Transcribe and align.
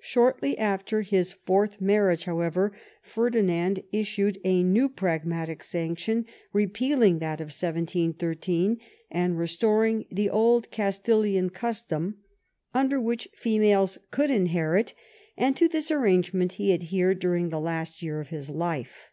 Shortly 0.00 0.56
after 0.58 1.02
his 1.02 1.32
fourth 1.32 1.82
marriage, 1.82 2.24
however, 2.24 2.72
Ferdinand 3.02 3.82
issued 3.92 4.40
a 4.42 4.62
new 4.62 4.88
Pragmatic 4.88 5.62
Sanction 5.62 6.24
repealing 6.54 7.18
that 7.18 7.42
of 7.42 7.48
1718, 7.48 8.80
and 9.10 9.36
restoring 9.38 10.06
the 10.10 10.30
old 10.30 10.70
Castilian 10.70 11.50
custom 11.50 12.22
under 12.72 12.98
which 12.98 13.28
females 13.34 13.96
THE 13.96 14.00
QUADRUPLE 14.10 14.34
ALLIANCE. 14.34 14.44
67 14.46 14.46
could 14.46 14.50
iDfaerity 14.50 14.94
and 15.36 15.56
to 15.58 15.68
this 15.68 15.90
arrangement 15.90 16.52
he 16.52 16.72
adhered 16.72 17.20
dnring 17.20 17.50
the 17.50 17.60
last 17.60 18.02
year 18.02 18.18
of 18.18 18.30
his 18.30 18.48
life. 18.48 19.10